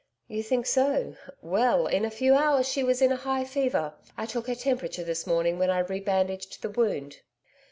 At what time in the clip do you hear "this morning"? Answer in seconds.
5.03-5.59